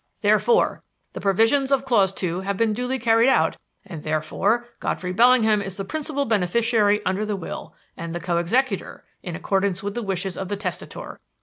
Therefore 0.21 0.83
the 1.13 1.21
provisions 1.21 1.71
of 1.71 1.85
clause 1.85 2.11
two 2.11 2.39
have 2.39 2.57
been 2.57 2.73
duly 2.73 2.97
carried 2.97 3.29
out 3.29 3.57
and 3.85 4.01
therefore 4.01 4.65
Godfrey 4.79 5.13
Bellingham 5.13 5.61
is 5.61 5.77
the 5.77 5.85
principal 5.85 6.25
beneficiary 6.25 7.05
under 7.05 7.23
the 7.23 7.35
will, 7.35 7.75
and 7.95 8.15
the 8.15 8.19
co 8.19 8.37
executor, 8.39 9.05
in 9.21 9.35
accordance 9.35 9.83
with 9.83 9.93
the 9.93 10.01
wishes 10.01 10.37
of 10.39 10.47
the 10.47 10.57
testator. 10.57 11.19